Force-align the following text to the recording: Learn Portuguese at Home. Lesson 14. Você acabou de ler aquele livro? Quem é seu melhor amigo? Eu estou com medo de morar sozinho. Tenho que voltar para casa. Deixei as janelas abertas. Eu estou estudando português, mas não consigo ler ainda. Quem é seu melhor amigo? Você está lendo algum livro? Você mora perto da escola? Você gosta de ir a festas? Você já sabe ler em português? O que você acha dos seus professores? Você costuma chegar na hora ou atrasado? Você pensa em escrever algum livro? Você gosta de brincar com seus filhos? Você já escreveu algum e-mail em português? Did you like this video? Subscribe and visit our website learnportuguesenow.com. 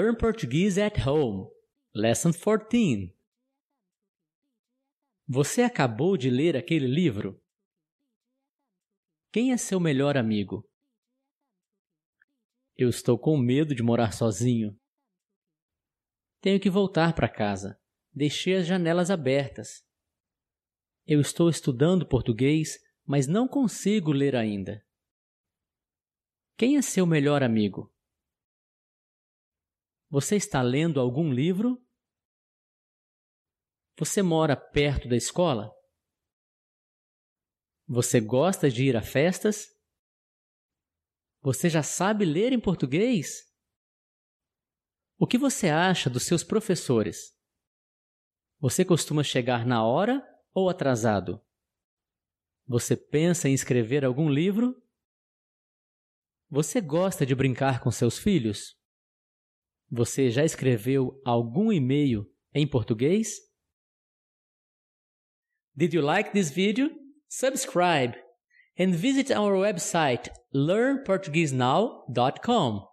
Learn 0.00 0.16
Portuguese 0.16 0.80
at 0.80 1.06
Home. 1.06 1.50
Lesson 1.94 2.32
14. 2.32 3.14
Você 5.28 5.60
acabou 5.60 6.16
de 6.16 6.30
ler 6.30 6.56
aquele 6.56 6.86
livro? 6.86 7.38
Quem 9.30 9.52
é 9.52 9.58
seu 9.58 9.78
melhor 9.78 10.16
amigo? 10.16 10.66
Eu 12.74 12.88
estou 12.88 13.18
com 13.18 13.36
medo 13.36 13.74
de 13.74 13.82
morar 13.82 14.12
sozinho. 14.14 14.74
Tenho 16.40 16.58
que 16.58 16.70
voltar 16.70 17.14
para 17.14 17.28
casa. 17.28 17.78
Deixei 18.14 18.56
as 18.56 18.66
janelas 18.66 19.10
abertas. 19.10 19.84
Eu 21.06 21.20
estou 21.20 21.50
estudando 21.50 22.08
português, 22.08 22.78
mas 23.04 23.26
não 23.26 23.46
consigo 23.46 24.10
ler 24.10 24.36
ainda. 24.36 24.82
Quem 26.56 26.78
é 26.78 26.82
seu 26.82 27.04
melhor 27.04 27.42
amigo? 27.42 27.92
Você 30.12 30.36
está 30.36 30.60
lendo 30.60 31.00
algum 31.00 31.32
livro? 31.32 31.82
Você 33.98 34.20
mora 34.20 34.54
perto 34.54 35.08
da 35.08 35.16
escola? 35.16 35.74
Você 37.88 38.20
gosta 38.20 38.68
de 38.70 38.84
ir 38.84 38.94
a 38.94 39.00
festas? 39.00 39.68
Você 41.40 41.70
já 41.70 41.82
sabe 41.82 42.26
ler 42.26 42.52
em 42.52 42.60
português? 42.60 43.50
O 45.18 45.26
que 45.26 45.38
você 45.38 45.70
acha 45.70 46.10
dos 46.10 46.24
seus 46.24 46.44
professores? 46.44 47.34
Você 48.60 48.84
costuma 48.84 49.24
chegar 49.24 49.64
na 49.64 49.82
hora 49.82 50.22
ou 50.52 50.68
atrasado? 50.68 51.42
Você 52.66 52.94
pensa 52.94 53.48
em 53.48 53.54
escrever 53.54 54.04
algum 54.04 54.28
livro? 54.28 54.76
Você 56.50 56.82
gosta 56.82 57.24
de 57.24 57.34
brincar 57.34 57.80
com 57.80 57.90
seus 57.90 58.18
filhos? 58.18 58.81
Você 59.94 60.30
já 60.30 60.42
escreveu 60.42 61.20
algum 61.22 61.70
e-mail 61.70 62.26
em 62.54 62.66
português? 62.66 63.34
Did 65.76 65.92
you 65.92 66.02
like 66.02 66.32
this 66.32 66.50
video? 66.50 66.88
Subscribe 67.28 68.16
and 68.78 68.92
visit 68.92 69.30
our 69.30 69.54
website 69.54 70.30
learnportuguesenow.com. 70.54 72.91